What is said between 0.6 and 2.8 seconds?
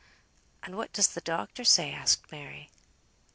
"And what does the doctor say?" asked Mary.